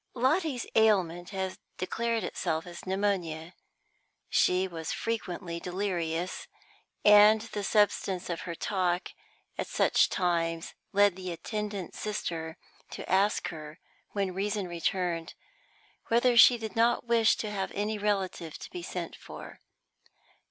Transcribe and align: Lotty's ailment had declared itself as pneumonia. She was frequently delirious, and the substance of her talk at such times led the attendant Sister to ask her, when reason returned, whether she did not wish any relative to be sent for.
Lotty's 0.15 0.65
ailment 0.73 1.29
had 1.29 1.59
declared 1.77 2.23
itself 2.23 2.65
as 2.65 2.87
pneumonia. 2.87 3.53
She 4.29 4.67
was 4.67 4.91
frequently 4.91 5.59
delirious, 5.59 6.47
and 7.05 7.41
the 7.41 7.63
substance 7.63 8.27
of 8.27 8.41
her 8.49 8.55
talk 8.55 9.11
at 9.59 9.67
such 9.67 10.09
times 10.09 10.73
led 10.91 11.15
the 11.15 11.31
attendant 11.31 11.93
Sister 11.93 12.57
to 12.89 13.07
ask 13.07 13.49
her, 13.49 13.79
when 14.13 14.33
reason 14.33 14.67
returned, 14.67 15.35
whether 16.07 16.35
she 16.35 16.57
did 16.57 16.75
not 16.75 17.05
wish 17.05 17.37
any 17.43 17.99
relative 17.99 18.57
to 18.57 18.71
be 18.71 18.81
sent 18.81 19.15
for. 19.15 19.59